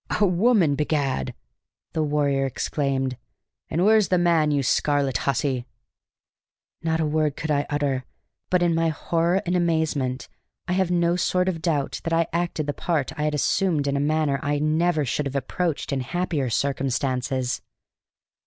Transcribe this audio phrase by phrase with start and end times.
[0.19, 1.35] "A woman, begad!"
[1.93, 3.17] the warrior exclaimed.
[3.69, 5.67] "And where's the man, you scarlet hussy?"
[6.81, 8.05] Not a word could I utter.
[8.49, 10.27] But, in my horror and my amazement,
[10.67, 13.95] I have no sort of doubt that I acted the part I had assumed in
[13.95, 17.61] a manner I never should have approached in happier circumstances.